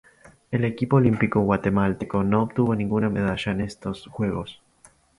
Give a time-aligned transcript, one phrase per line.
[0.49, 4.59] El equipo olímpico guatemalteco no obtuvo ninguna medalla en estos Juegos.